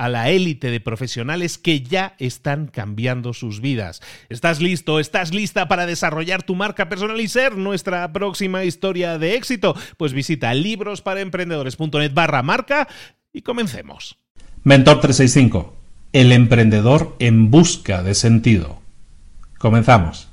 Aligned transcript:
a 0.00 0.08
la 0.08 0.30
élite 0.30 0.70
de 0.70 0.80
profesionales 0.80 1.58
que 1.58 1.82
ya 1.82 2.14
están 2.18 2.68
cambiando 2.68 3.34
sus 3.34 3.60
vidas. 3.60 4.00
¿Estás 4.30 4.62
listo? 4.62 4.98
¿Estás 4.98 5.34
lista 5.34 5.68
para 5.68 5.84
desarrollar 5.84 6.42
tu 6.42 6.54
marca 6.54 6.88
personal 6.88 7.20
y 7.20 7.28
ser 7.28 7.58
nuestra 7.58 8.10
próxima 8.10 8.64
historia 8.64 9.18
de 9.18 9.34
éxito? 9.34 9.76
Pues 9.98 10.14
visita 10.14 10.54
librosparaemprendedores.net 10.54 12.14
barra 12.14 12.42
marca 12.42 12.88
y 13.30 13.42
comencemos. 13.42 14.16
Mentor 14.64 15.00
365, 15.00 15.76
el 16.14 16.32
emprendedor 16.32 17.14
en 17.18 17.50
busca 17.50 18.02
de 18.02 18.14
sentido. 18.14 18.80
Comenzamos. 19.58 20.29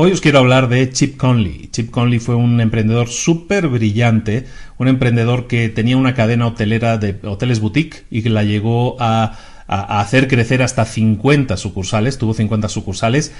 Hoy 0.00 0.12
os 0.12 0.20
quiero 0.20 0.38
hablar 0.38 0.68
de 0.68 0.88
Chip 0.92 1.16
Conley. 1.16 1.70
Chip 1.72 1.90
Conley 1.90 2.20
fue 2.20 2.36
un 2.36 2.60
emprendedor 2.60 3.08
súper 3.08 3.66
brillante, 3.66 4.46
un 4.76 4.86
emprendedor 4.86 5.48
que 5.48 5.68
tenía 5.70 5.96
una 5.96 6.14
cadena 6.14 6.46
hotelera 6.46 6.98
de 6.98 7.18
hoteles 7.24 7.58
boutique 7.58 8.04
y 8.08 8.22
que 8.22 8.30
la 8.30 8.44
llegó 8.44 8.96
a, 9.00 9.36
hacer 9.66 10.28
crecer 10.28 10.62
hasta 10.62 10.84
50 10.84 11.56
sucursales, 11.56 12.16
tuvo 12.16 12.32
50 12.32 12.68
sucursales 12.68 13.32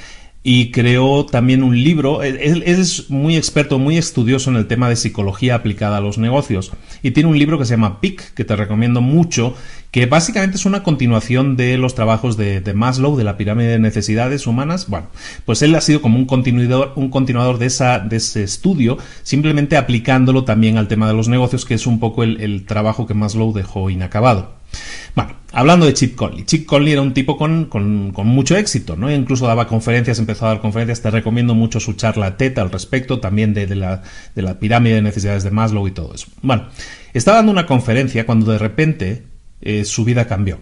y 0.51 0.71
creó 0.71 1.27
también 1.27 1.63
un 1.63 1.77
libro. 1.85 2.23
Él, 2.23 2.63
es 2.65 3.11
muy 3.11 3.37
experto, 3.37 3.79
muy 3.79 3.99
estudioso 3.99 4.49
en 4.49 4.57
el 4.57 4.67
tema 4.67 4.89
de 4.89 4.97
psicología 4.97 5.55
aplicada 5.55 5.99
a 5.99 6.01
los 6.01 6.17
negocios. 6.17 6.73
Y 7.03 7.11
tiene 7.11 7.29
un 7.29 7.39
libro 7.39 7.59
que 7.59 7.67
se 7.67 7.73
llama 7.73 8.01
PIC, 8.01 8.33
que 8.33 8.47
te 8.47 8.57
recomiendo 8.57 9.03
mucho, 9.03 9.55
que 9.91 10.07
básicamente 10.07 10.57
es 10.57 10.65
una 10.65 10.83
continuación 10.83 11.59
de 11.59 11.77
los 11.77 11.95
trabajos 11.95 12.39
de, 12.39 12.63
Maslow, 12.75 13.15
de 13.19 13.25
la 13.25 13.37
pirámide 13.37 13.73
de 13.73 13.79
necesidades 13.79 14.47
humanas. 14.47 14.89
Bueno, 14.89 15.09
pues 15.45 15.61
él 15.61 15.75
ha 15.75 15.83
sido 15.83 16.01
como 16.01 16.17
un 16.17 16.25
continuador, 16.25 16.95
un 16.97 17.11
continuador 17.11 17.59
de, 17.59 17.67
ese 17.67 18.43
estudio, 18.43 18.97
simplemente 19.25 19.77
aplicándolo 19.77 20.45
también 20.45 20.79
al 20.79 20.89
tema 20.89 21.07
de 21.09 21.13
los 21.13 21.29
negocios, 21.29 21.67
que 21.67 21.75
es 21.75 21.87
un 21.87 22.01
poco 22.01 22.23
el 22.23 22.65
trabajo 22.65 23.07
que 23.07 23.13
Maslow 23.13 23.53
dejó 23.53 23.91
inacabado. 23.91 24.55
Bueno, 25.15 25.35
hablando 25.53 25.87
de 25.87 25.95
Chip 25.95 26.15
Conley. 26.15 26.45
Chip 26.45 26.67
Conley 26.67 26.93
era 26.93 27.03
un 27.03 27.15
tipo 27.15 27.37
con, 27.37 27.69
mucho 28.25 28.57
éxito, 28.57 28.97
¿no? 28.97 29.13
Incluso 29.13 29.47
daba 29.47 29.67
conferencias, 29.67 30.19
empezó 30.19 30.47
a 30.47 30.49
dar 30.49 30.61
conferencias. 30.61 31.01
Te 31.01 31.11
recomiendo 31.11 31.55
mucho 31.55 31.81
su 31.81 31.95
charla 31.95 32.37
TED 32.37 32.59
al 32.59 32.71
respecto, 32.71 33.21
también 33.21 33.55
de, 33.55 33.67
la, 33.75 34.03
pirámide 34.59 34.97
de 34.97 35.03
necesidades 35.03 35.45
de 35.45 35.51
Maslow 35.51 35.87
y 35.89 35.93
todo 35.93 36.15
eso. 36.15 36.29
Bueno, 36.43 36.67
estaba 37.15 37.39
dando 37.39 37.53
una 37.53 37.67
conferencia 37.67 38.27
cuando 38.27 38.53
de 38.53 38.59
repente 38.59 39.25
eh, 39.61 39.85
su 39.85 40.05
vida 40.05 40.27
cambió. 40.27 40.61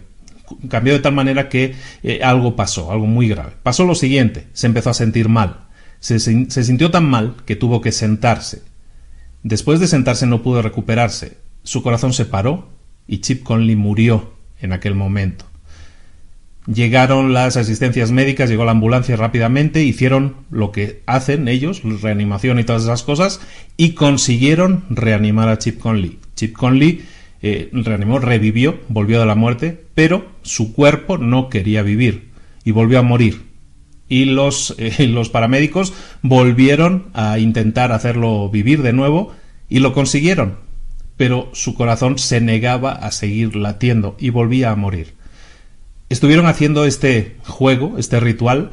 Cambió 0.69 0.93
de 0.93 0.99
tal 0.99 1.13
manera 1.13 1.49
que 1.49 1.75
eh, 2.03 2.21
algo 2.23 2.55
pasó, 2.55 2.91
algo 2.91 3.05
muy 3.05 3.27
grave. 3.27 3.53
Pasó 3.63 3.83
lo 3.83 3.95
siguiente, 3.95 4.47
se 4.53 4.67
empezó 4.67 4.89
a 4.89 4.93
sentir 4.93 5.27
mal. 5.27 5.65
se 5.99 6.19
sintió 6.19 6.91
tan 6.91 7.09
mal 7.09 7.35
que 7.45 7.55
tuvo 7.55 7.81
que 7.81 7.91
sentarse. 7.91 8.61
Después 9.43 9.79
de 9.79 9.87
sentarse 9.87 10.25
no 10.25 10.41
pudo 10.41 10.61
recuperarse. 10.61 11.37
Su 11.63 11.83
corazón 11.83 12.13
se 12.13 12.25
paró 12.25 12.69
y 13.07 13.19
Chip 13.19 13.43
Conley 13.43 13.75
murió 13.75 14.36
en 14.61 14.73
aquel 14.73 14.95
momento. 14.95 15.45
Llegaron 16.65 17.33
las 17.33 17.55
asistencias 17.55 18.11
médicas, 18.11 18.49
llegó 18.49 18.65
la 18.65 18.71
ambulancia 18.71 19.15
rápidamente, 19.15 19.83
hicieron 19.83 20.35
lo 20.51 20.73
que 20.73 21.01
hacen 21.05 21.47
ellos, 21.47 21.81
reanimación 22.01 22.59
y 22.59 22.65
todas 22.65 22.83
esas 22.83 23.03
cosas, 23.03 23.39
y 23.77 23.91
consiguieron 23.91 24.83
reanimar 24.89 25.47
a 25.47 25.59
Chip 25.59 25.79
Conley. 25.79 26.19
Chip 26.35 26.53
Conley 26.53 27.05
eh, 27.41 27.69
reanimó, 27.71 28.19
revivió, 28.19 28.81
volvió 28.89 29.19
de 29.21 29.25
la 29.25 29.35
muerte, 29.35 29.81
pero 29.95 30.27
su 30.41 30.73
cuerpo 30.73 31.17
no 31.17 31.47
quería 31.47 31.83
vivir 31.83 32.31
y 32.65 32.71
volvió 32.71 32.99
a 32.99 33.03
morir. 33.03 33.43
Y 34.09 34.25
los, 34.25 34.75
eh, 34.77 35.07
los 35.07 35.29
paramédicos 35.29 35.93
volvieron 36.21 37.07
a 37.13 37.39
intentar 37.39 37.93
hacerlo 37.93 38.49
vivir 38.49 38.81
de 38.81 38.91
nuevo 38.91 39.33
y 39.69 39.79
lo 39.79 39.93
consiguieron 39.93 40.66
pero 41.17 41.49
su 41.53 41.73
corazón 41.73 42.17
se 42.17 42.39
negaba 42.39 42.91
a 42.91 43.11
seguir 43.11 43.55
latiendo 43.55 44.15
y 44.19 44.29
volvía 44.29 44.71
a 44.71 44.75
morir. 44.75 45.15
Estuvieron 46.09 46.45
haciendo 46.45 46.85
este 46.85 47.35
juego, 47.45 47.97
este 47.97 48.19
ritual, 48.19 48.71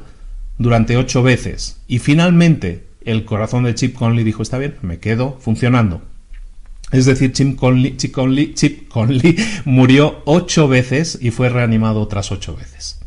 durante 0.59 0.97
ocho 0.97 1.22
veces 1.22 1.81
y 1.88 1.99
finalmente 1.99 2.87
el 3.05 3.25
corazón 3.25 3.65
de 3.65 3.75
Chip 3.75 3.94
Conley 3.94 4.25
dijo 4.25 4.43
está 4.43 4.59
bien, 4.59 4.77
me 4.82 4.99
quedo 4.99 5.37
funcionando. 5.41 6.03
Es 6.93 7.06
decir, 7.06 7.32
Chip 7.32 7.56
Conley, 7.56 7.97
Chip 7.97 8.12
Conley, 8.12 8.55
Chip 8.55 8.88
Conley 8.88 9.37
murió 9.65 10.22
ocho 10.26 10.69
veces 10.69 11.19
y 11.21 11.31
fue 11.31 11.49
reanimado 11.49 12.00
otras 12.00 12.31
ocho 12.31 12.55
veces. 12.55 13.00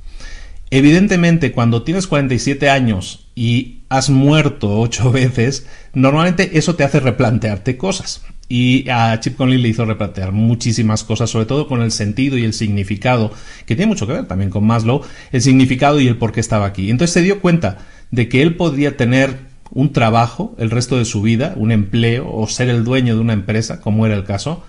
Evidentemente, 0.69 1.54
cuando 1.54 1.84
tienes 1.84 2.08
47 2.08 2.69
años 2.69 3.28
y 3.36 3.84
has 3.90 4.09
muerto 4.09 4.80
ocho 4.80 5.12
veces, 5.14 5.68
normalmente 5.94 6.58
eso 6.58 6.75
te 6.75 6.84
hace 6.84 7.00
replantearte 7.00 7.78
cosas. 7.78 8.24
Y 8.50 8.90
a 8.90 9.19
Chip 9.19 9.35
Conley 9.35 9.58
le 9.58 9.68
hizo 9.68 9.84
replantear 9.84 10.31
muchísimas 10.31 11.03
cosas, 11.03 11.30
sobre 11.30 11.46
todo 11.46 11.68
con 11.68 11.81
el 11.81 11.91
sentido 11.91 12.38
y 12.38 12.44
el 12.44 12.53
significado, 12.53 13.31
que 13.66 13.75
tiene 13.75 13.89
mucho 13.89 14.07
que 14.07 14.13
ver 14.13 14.25
también 14.25 14.50
con 14.50 14.66
Maslow, 14.66 15.01
el 15.31 15.42
significado 15.42 16.00
y 16.00 16.07
el 16.07 16.18
por 16.18 16.31
qué 16.31 16.39
estaba 16.39 16.66
aquí. 16.66 16.89
Entonces 16.89 17.13
se 17.13 17.22
dio 17.22 17.42
cuenta 17.42 17.80
de 18.12 18.30
que 18.30 18.42
él 18.42 18.56
podría 18.56 18.95
tener 18.95 19.48
un 19.72 19.92
trabajo 19.92 20.56
el 20.57 20.72
resto 20.72 20.98
de 20.98 21.06
su 21.06 21.22
vida, 21.22 21.54
un 21.57 21.72
empleo 21.72 22.31
o 22.31 22.48
ser 22.48 22.69
el 22.69 22.86
dueño 22.86 23.16
de 23.16 23.22
una 23.22 23.33
empresa, 23.33 23.81
como 23.81 24.06
era 24.06 24.16
el 24.16 24.24
caso, 24.24 24.63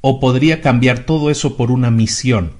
o 0.00 0.20
podría 0.20 0.60
cambiar 0.62 1.00
todo 1.00 1.30
eso 1.30 1.56
por 1.56 1.70
una 1.70 1.90
misión. 1.90 2.52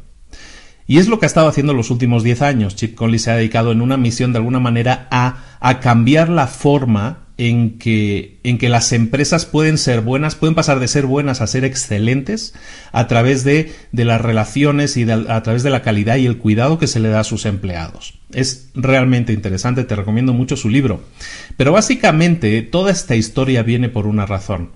Y 0.87 0.99
es 0.99 1.09
lo 1.09 1.19
que 1.19 1.27
ha 1.27 1.29
estado 1.29 1.49
haciendo 1.49 1.75
los 1.75 1.91
últimos 1.91 2.23
10 2.25 2.43
años. 2.43 2.77
Chip 2.77 2.95
Conley 2.95 3.19
se 3.19 3.31
ha 3.31 3.37
dedicado 3.37 3.73
en 3.73 3.83
una 3.83 3.97
misión 3.97 4.33
de 4.33 4.39
alguna 4.39 4.59
manera 4.59 5.07
a, 5.11 5.59
a 5.61 5.81
cambiar 5.81 6.31
la 6.31 6.47
forma 6.47 7.28
en 7.39 7.79
que, 7.79 8.41
en 8.43 8.59
que 8.59 8.69
las 8.69 8.93
empresas 8.93 9.47
pueden 9.47 9.79
ser 9.79 10.01
buenas, 10.01 10.35
pueden 10.35 10.57
pasar 10.57 10.81
de 10.81 10.89
ser 10.89 11.07
buenas 11.07 11.41
a 11.41 11.47
ser 11.47 11.65
excelentes 11.65 12.53
a 12.91 13.07
través 13.07 13.45
de, 13.45 13.73
de 13.93 14.05
las 14.05 14.21
relaciones 14.21 14.97
y 14.97 15.09
a 15.09 15.43
través 15.45 15.63
de 15.63 15.71
la 15.71 15.83
calidad 15.83 16.17
y 16.17 16.27
el 16.27 16.39
cuidado 16.39 16.79
que 16.79 16.89
se 16.89 16.99
le 16.99 17.09
da 17.09 17.21
a 17.21 17.25
sus 17.25 17.47
empleados. 17.47 18.19
Es 18.33 18.71
realmente 18.75 19.33
interesante, 19.33 19.85
te 19.85 19.97
recomiendo 19.97 20.33
mucho 20.33 20.57
su 20.57 20.69
libro. 20.69 21.05
Pero 21.57 21.73
básicamente 21.73 22.61
toda 22.63 22.91
esta 22.91 23.15
historia 23.15 23.63
viene 23.63 23.89
por 23.89 24.09
una 24.09 24.27
razón. 24.27 24.73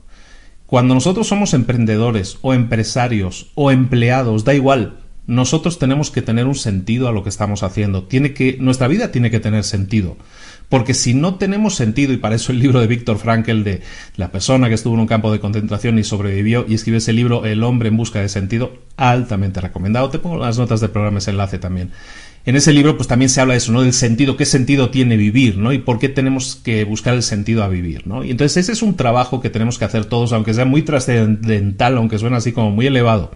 Cuando 0.66 0.94
nosotros 0.94 1.26
somos 1.26 1.54
emprendedores 1.54 2.38
o 2.42 2.54
empresarios 2.54 3.50
o 3.56 3.72
empleados, 3.72 4.44
da 4.44 4.54
igual, 4.54 5.01
nosotros 5.26 5.78
tenemos 5.78 6.10
que 6.10 6.22
tener 6.22 6.46
un 6.46 6.54
sentido 6.54 7.08
a 7.08 7.12
lo 7.12 7.22
que 7.22 7.28
estamos 7.28 7.62
haciendo. 7.62 8.04
Tiene 8.04 8.34
que, 8.34 8.56
nuestra 8.58 8.88
vida 8.88 9.12
tiene 9.12 9.30
que 9.30 9.40
tener 9.40 9.64
sentido. 9.64 10.16
Porque 10.68 10.94
si 10.94 11.12
no 11.12 11.34
tenemos 11.34 11.74
sentido, 11.74 12.12
y 12.12 12.16
para 12.16 12.34
eso 12.34 12.50
el 12.50 12.58
libro 12.58 12.80
de 12.80 12.86
Víctor 12.86 13.18
Frankl, 13.18 13.62
de 13.62 13.82
la 14.16 14.32
persona 14.32 14.68
que 14.68 14.74
estuvo 14.74 14.94
en 14.94 15.00
un 15.00 15.06
campo 15.06 15.30
de 15.30 15.38
concentración 15.38 15.98
y 15.98 16.04
sobrevivió, 16.04 16.64
y 16.66 16.74
escribió 16.74 16.98
ese 16.98 17.12
libro, 17.12 17.44
El 17.44 17.62
hombre 17.62 17.88
en 17.90 17.96
busca 17.96 18.20
de 18.20 18.28
sentido, 18.28 18.72
altamente 18.96 19.60
recomendado. 19.60 20.08
Te 20.08 20.18
pongo 20.18 20.38
las 20.38 20.58
notas 20.58 20.80
del 20.80 20.90
programa 20.90 21.18
ese 21.18 21.30
enlace 21.30 21.58
también. 21.58 21.90
En 22.44 22.56
ese 22.56 22.72
libro, 22.72 22.96
pues 22.96 23.06
también 23.06 23.28
se 23.28 23.40
habla 23.40 23.52
de 23.54 23.58
eso, 23.58 23.70
¿no? 23.70 23.82
Del 23.82 23.92
sentido, 23.92 24.36
qué 24.36 24.46
sentido 24.46 24.90
tiene 24.90 25.16
vivir, 25.16 25.58
¿no? 25.58 25.72
Y 25.72 25.78
por 25.78 26.00
qué 26.00 26.08
tenemos 26.08 26.56
que 26.56 26.84
buscar 26.84 27.14
el 27.14 27.22
sentido 27.22 27.62
a 27.62 27.68
vivir, 27.68 28.06
¿no? 28.06 28.24
Y 28.24 28.32
entonces 28.32 28.56
ese 28.56 28.72
es 28.72 28.82
un 28.82 28.96
trabajo 28.96 29.40
que 29.40 29.50
tenemos 29.50 29.78
que 29.78 29.84
hacer 29.84 30.06
todos, 30.06 30.32
aunque 30.32 30.52
sea 30.52 30.64
muy 30.64 30.82
trascendental, 30.82 31.96
aunque 31.98 32.18
suene 32.18 32.36
así 32.36 32.50
como 32.50 32.70
muy 32.70 32.86
elevado. 32.86 33.30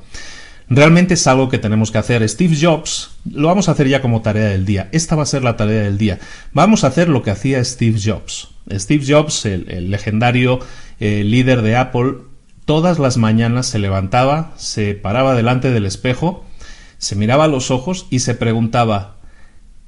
Realmente 0.69 1.15
es 1.15 1.27
algo 1.27 1.49
que 1.49 1.59
tenemos 1.59 1.93
que 1.93 1.99
hacer. 1.99 2.29
Steve 2.29 2.57
Jobs 2.61 3.11
lo 3.31 3.49
vamos 3.49 3.69
a 3.69 3.73
hacer 3.73 3.89
ya 3.89 4.03
como 4.03 4.23
tarea 4.23 4.49
del 4.49 4.65
día. 4.65 4.89
Esta 4.93 5.15
va 5.15 5.23
a 5.23 5.27
ser 5.27 5.45
la 5.45 5.57
tarea 5.57 5.83
del 5.83 5.97
día. 5.97 6.19
Vamos 6.53 6.83
a 6.83 6.89
hacer 6.89 7.09
lo 7.09 7.23
que 7.23 7.31
hacía 7.31 7.65
Steve 7.65 8.01
Jobs. 8.03 8.49
Steve 8.73 9.05
Jobs, 9.07 9.47
el, 9.47 9.91
legendario 9.91 10.59
eh, 10.99 11.23
líder 11.23 11.63
de 11.63 11.77
Apple, 11.77 12.15
todas 12.65 12.99
las 12.99 13.17
mañanas 13.17 13.67
se 13.67 13.79
levantaba, 13.79 14.53
se 14.57 14.95
paraba 14.95 15.37
delante 15.37 15.71
del 15.71 15.87
espejo, 15.87 16.45
se 16.99 17.15
miraba 17.15 17.45
a 17.45 17.49
los 17.49 17.71
ojos 17.71 18.09
y 18.11 18.19
se 18.19 18.35
preguntaba, 18.35 19.19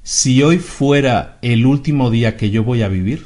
si 0.03 0.41
hoy 0.43 0.59
fuera 0.59 1.39
el 1.41 1.65
último 1.65 2.09
día 2.09 2.37
que 2.37 2.51
yo 2.51 2.63
voy 2.63 2.83
a 2.83 2.87
vivir, 2.87 3.25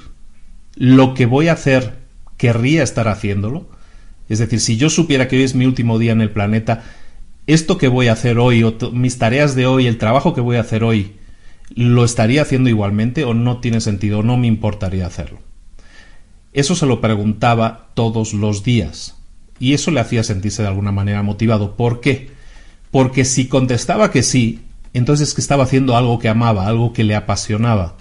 lo 0.76 1.14
que 1.14 1.28
voy 1.28 1.50
a 1.50 1.54
hacer, 1.54 2.00
querría 2.38 2.82
estar 2.82 3.08
haciéndolo. 3.08 3.70
Es 4.28 4.40
decir, 4.40 4.60
si 4.60 4.78
yo 4.78 4.90
supiera 4.90 5.28
que 5.28 5.38
hoy 5.38 5.44
es 5.44 5.54
mi 5.54 5.66
último 5.66 6.00
día 6.00 6.14
en 6.14 6.22
el 6.22 6.32
planeta, 6.32 6.84
esto 7.48 7.78
que 7.78 7.88
voy 7.88 8.08
a 8.08 8.14
hacer 8.14 8.38
hoy, 8.38 8.66
mis 8.92 9.18
tareas 9.18 9.56
de 9.56 9.66
hoy, 9.66 9.88
el 9.88 9.98
trabajo 9.98 10.34
que 10.34 10.42
voy 10.42 10.58
a 10.58 10.62
hacer 10.62 10.84
hoy, 10.84 11.14
¿lo 11.76 12.06
estaría 12.06 12.42
haciendo 12.42 12.70
igualmente 12.70 13.26
o 13.26 13.34
no 13.34 13.60
tiene 13.60 13.82
sentido, 13.82 14.20
o 14.20 14.24
no 14.24 14.38
me 14.38 14.48
importaría 14.48 15.06
hacerlo? 15.06 15.40
Eso 16.54 16.76
se 16.76 16.86
lo 16.86 17.02
preguntaba 17.02 17.90
todos 17.96 18.34
los 18.34 18.64
días 18.64 19.18
y 19.60 19.74
eso 19.74 19.92
le 19.92 20.00
hacía 20.00 20.24
sentirse 20.24 20.62
de 20.62 20.68
alguna 20.68 20.92
manera 20.92 21.24
motivado. 21.24 21.76
¿Por 21.76 22.00
qué? 22.00 22.32
Porque 22.92 23.26
si 23.26 23.48
contestaba 23.48 24.12
que 24.12 24.24
sí, 24.24 24.62
entonces 24.94 25.30
es 25.30 25.34
que 25.34 25.42
estaba 25.42 25.64
haciendo 25.64 25.98
algo 25.98 26.20
que 26.20 26.30
amaba, 26.30 26.68
algo 26.68 26.94
que 26.94 27.04
le 27.04 27.16
apasionaba. 27.16 27.96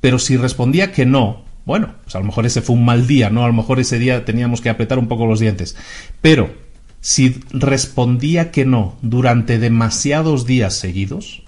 Pero 0.00 0.18
si 0.18 0.36
respondía 0.36 0.92
que 0.92 1.06
no, 1.06 1.44
bueno, 1.64 1.94
pues 2.02 2.14
a 2.14 2.18
lo 2.18 2.26
mejor 2.26 2.44
ese 2.44 2.60
fue 2.60 2.76
un 2.76 2.84
mal 2.84 3.06
día, 3.06 3.30
¿no? 3.30 3.44
A 3.44 3.46
lo 3.46 3.52
mejor 3.54 3.80
ese 3.80 3.98
día 3.98 4.24
teníamos 4.24 4.60
que 4.60 4.68
apretar 4.68 4.98
un 4.98 5.08
poco 5.08 5.26
los 5.26 5.40
dientes. 5.40 5.76
Pero 6.20 6.61
si 7.02 7.40
respondía 7.50 8.52
que 8.52 8.64
no 8.64 8.96
durante 9.02 9.58
demasiados 9.58 10.46
días 10.46 10.74
seguidos, 10.74 11.42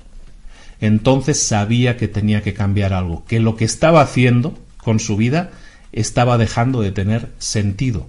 entonces 0.81 1.41
sabía 1.41 1.97
que 1.97 2.09
tenía 2.09 2.43
que 2.43 2.55
cambiar 2.55 2.93
algo, 2.93 3.25
que 3.25 3.39
lo 3.39 3.55
que 3.55 3.65
estaba 3.65 4.03
haciendo 4.03 4.59
con 4.77 4.99
su 4.99 5.17
vida 5.17 5.53
estaba 5.93 6.39
dejando 6.39 6.83
de 6.83 6.91
tener 6.91 7.31
sentido. 7.39 8.09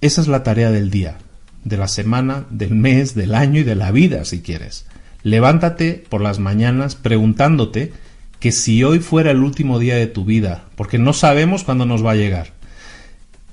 Esa 0.00 0.20
es 0.20 0.26
la 0.26 0.42
tarea 0.42 0.72
del 0.72 0.90
día, 0.90 1.18
de 1.62 1.76
la 1.76 1.86
semana, 1.86 2.46
del 2.50 2.74
mes, 2.74 3.14
del 3.14 3.36
año 3.36 3.60
y 3.60 3.64
de 3.64 3.76
la 3.76 3.92
vida, 3.92 4.24
si 4.24 4.40
quieres. 4.40 4.86
Levántate 5.22 6.04
por 6.08 6.20
las 6.20 6.40
mañanas 6.40 6.96
preguntándote 6.96 7.92
que 8.40 8.50
si 8.50 8.82
hoy 8.82 8.98
fuera 8.98 9.30
el 9.30 9.44
último 9.44 9.78
día 9.78 9.94
de 9.94 10.08
tu 10.08 10.24
vida, 10.24 10.64
porque 10.74 10.98
no 10.98 11.12
sabemos 11.12 11.62
cuándo 11.62 11.86
nos 11.86 12.04
va 12.04 12.12
a 12.12 12.16
llegar, 12.16 12.57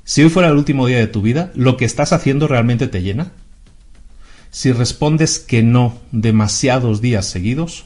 si 0.06 0.24
hoy 0.24 0.30
fuera 0.30 0.50
el 0.50 0.56
último 0.56 0.86
día 0.86 1.00
de 1.00 1.08
tu 1.08 1.24
vida, 1.24 1.52
¿lo 1.56 1.78
que 1.78 1.86
estás 1.86 2.14
haciendo 2.14 2.48
realmente 2.48 2.88
te 2.88 3.02
llena? 3.02 3.32
Si 4.52 4.72
respondes 4.72 5.40
que 5.40 5.64
no 5.64 5.98
demasiados 6.12 7.02
días 7.02 7.26
seguidos, 7.26 7.86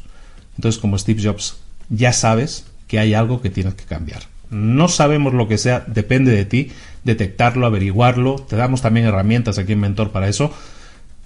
entonces 0.57 0.79
como 0.79 0.97
Steve 0.97 1.23
Jobs, 1.23 1.57
ya 1.89 2.11
sabes 2.11 2.65
que 2.87 2.99
hay 2.99 3.13
algo 3.13 3.41
que 3.41 3.49
tienes 3.49 3.73
que 3.75 3.85
cambiar. 3.85 4.23
No 4.49 4.89
sabemos 4.89 5.33
lo 5.33 5.47
que 5.47 5.57
sea, 5.57 5.83
depende 5.87 6.31
de 6.31 6.43
ti, 6.43 6.71
detectarlo, 7.05 7.65
averiguarlo, 7.65 8.35
te 8.35 8.57
damos 8.57 8.81
también 8.81 9.05
herramientas 9.05 9.57
aquí 9.57 9.71
en 9.71 9.79
Mentor 9.79 10.11
para 10.11 10.27
eso, 10.27 10.53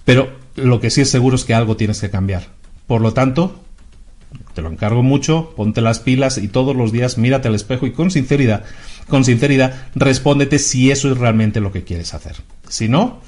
pero 0.04 0.30
lo 0.54 0.80
que 0.80 0.90
sí 0.90 1.00
es 1.00 1.10
seguro 1.10 1.34
es 1.34 1.44
que 1.44 1.54
algo 1.54 1.76
tienes 1.76 2.00
que 2.00 2.10
cambiar. 2.10 2.46
Por 2.86 3.00
lo 3.00 3.12
tanto, 3.12 3.64
te 4.54 4.62
lo 4.62 4.70
encargo 4.70 5.02
mucho, 5.02 5.52
ponte 5.56 5.80
las 5.80 5.98
pilas 5.98 6.38
y 6.38 6.48
todos 6.48 6.76
los 6.76 6.92
días 6.92 7.18
mírate 7.18 7.48
al 7.48 7.54
espejo 7.54 7.86
y 7.86 7.92
con 7.92 8.10
sinceridad, 8.10 8.64
con 9.08 9.24
sinceridad, 9.24 9.88
respóndete 9.94 10.58
si 10.58 10.90
eso 10.90 11.10
es 11.10 11.18
realmente 11.18 11.60
lo 11.60 11.72
que 11.72 11.84
quieres 11.84 12.14
hacer. 12.14 12.36
Si 12.68 12.88
no, 12.88 13.20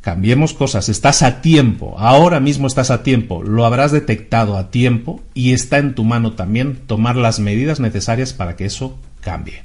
cambiemos 0.00 0.54
cosas, 0.54 0.88
estás 0.88 1.22
a 1.22 1.40
tiempo, 1.40 1.96
ahora 1.98 2.38
mismo 2.38 2.66
estás 2.66 2.90
a 2.90 3.02
tiempo, 3.02 3.42
lo 3.42 3.66
habrás 3.66 3.90
detectado 3.92 4.56
a 4.56 4.70
tiempo 4.70 5.20
y 5.34 5.52
está 5.52 5.78
en 5.78 5.94
tu 5.94 6.04
mano 6.04 6.32
también 6.34 6.76
tomar 6.86 7.16
las 7.16 7.40
medidas 7.40 7.80
necesarias 7.80 8.32
para 8.32 8.56
que 8.56 8.66
eso 8.66 8.98
cambie. 9.20 9.64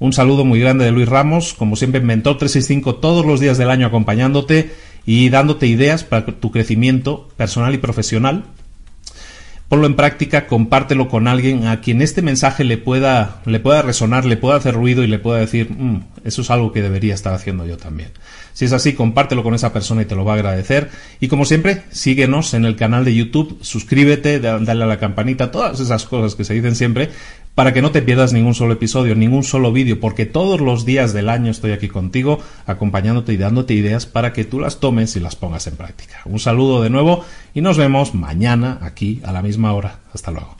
Un 0.00 0.12
saludo 0.12 0.44
muy 0.44 0.58
grande 0.58 0.86
de 0.86 0.92
Luis 0.92 1.08
Ramos, 1.08 1.52
como 1.54 1.76
siempre, 1.76 2.00
Mentor 2.00 2.38
365 2.38 2.96
todos 2.96 3.24
los 3.24 3.38
días 3.38 3.58
del 3.58 3.70
año 3.70 3.86
acompañándote 3.86 4.72
y 5.06 5.28
dándote 5.28 5.66
ideas 5.66 6.04
para 6.04 6.26
tu 6.26 6.50
crecimiento 6.50 7.28
personal 7.36 7.74
y 7.74 7.78
profesional 7.78 8.44
ponlo 9.70 9.86
en 9.86 9.94
práctica, 9.94 10.48
compártelo 10.48 11.06
con 11.06 11.28
alguien 11.28 11.68
a 11.68 11.80
quien 11.80 12.02
este 12.02 12.22
mensaje 12.22 12.64
le 12.64 12.76
pueda, 12.76 13.36
le 13.46 13.60
pueda 13.60 13.82
resonar, 13.82 14.24
le 14.24 14.36
pueda 14.36 14.56
hacer 14.56 14.74
ruido 14.74 15.04
y 15.04 15.06
le 15.06 15.20
pueda 15.20 15.38
decir, 15.38 15.70
mm, 15.70 16.02
eso 16.24 16.42
es 16.42 16.50
algo 16.50 16.72
que 16.72 16.82
debería 16.82 17.14
estar 17.14 17.34
haciendo 17.34 17.66
yo 17.66 17.76
también. 17.76 18.10
Si 18.52 18.64
es 18.64 18.72
así, 18.72 18.94
compártelo 18.94 19.42
con 19.42 19.54
esa 19.54 19.72
persona 19.72 20.02
y 20.02 20.04
te 20.04 20.14
lo 20.14 20.24
va 20.24 20.32
a 20.32 20.36
agradecer. 20.36 20.90
Y 21.20 21.28
como 21.28 21.44
siempre, 21.44 21.82
síguenos 21.90 22.54
en 22.54 22.64
el 22.64 22.76
canal 22.76 23.04
de 23.04 23.14
YouTube, 23.14 23.58
suscríbete, 23.62 24.40
dale 24.40 24.84
a 24.84 24.86
la 24.86 24.98
campanita, 24.98 25.50
todas 25.50 25.80
esas 25.80 26.04
cosas 26.04 26.34
que 26.34 26.44
se 26.44 26.54
dicen 26.54 26.74
siempre, 26.74 27.10
para 27.54 27.72
que 27.72 27.82
no 27.82 27.90
te 27.90 28.02
pierdas 28.02 28.32
ningún 28.32 28.54
solo 28.54 28.74
episodio, 28.74 29.14
ningún 29.14 29.44
solo 29.44 29.72
vídeo, 29.72 30.00
porque 30.00 30.26
todos 30.26 30.60
los 30.60 30.84
días 30.84 31.12
del 31.12 31.28
año 31.28 31.50
estoy 31.50 31.72
aquí 31.72 31.88
contigo, 31.88 32.40
acompañándote 32.66 33.32
y 33.32 33.36
dándote 33.36 33.74
ideas 33.74 34.06
para 34.06 34.32
que 34.32 34.44
tú 34.44 34.60
las 34.60 34.80
tomes 34.80 35.16
y 35.16 35.20
las 35.20 35.36
pongas 35.36 35.66
en 35.66 35.76
práctica. 35.76 36.20
Un 36.24 36.38
saludo 36.38 36.82
de 36.82 36.90
nuevo 36.90 37.24
y 37.54 37.60
nos 37.60 37.76
vemos 37.76 38.14
mañana 38.14 38.78
aquí 38.82 39.20
a 39.24 39.32
la 39.32 39.42
misma 39.42 39.72
hora. 39.72 40.00
Hasta 40.12 40.30
luego. 40.30 40.59